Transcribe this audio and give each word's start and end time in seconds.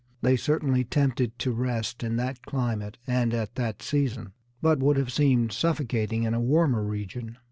They 0.23 0.35
certainly 0.35 0.83
tempted 0.83 1.37
to 1.37 1.51
rest 1.51 2.01
in 2.01 2.15
that 2.15 2.41
climate 2.43 2.97
and 3.05 3.35
at 3.35 3.53
that 3.53 3.83
season, 3.83 4.33
but 4.59 4.79
would 4.79 4.97
have 4.97 5.11
seemed 5.13 5.51
suffocating 5.51 6.23
in 6.23 6.33
a 6.33 6.41
warmer 6.41 6.81
region. 6.83 7.37